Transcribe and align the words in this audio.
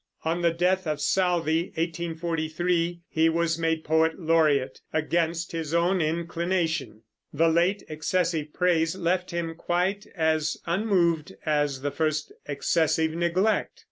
On 0.25 0.41
the 0.41 0.49
death 0.49 0.87
of 0.87 0.99
Southey 0.99 1.65
(1843) 1.75 3.01
he 3.07 3.29
was 3.29 3.59
made 3.59 3.83
poet 3.83 4.19
laureate, 4.19 4.79
against 4.91 5.51
his 5.51 5.75
own 5.75 6.01
inclination. 6.01 7.03
The 7.31 7.47
late 7.49 7.83
excessive 7.87 8.51
praise 8.51 8.95
left 8.95 9.29
him 9.29 9.53
quite 9.53 10.07
as 10.15 10.57
unmoved 10.65 11.35
as 11.45 11.81
the 11.83 11.91
first 11.91 12.31
excessive 12.47 13.11
neglect. 13.11 13.79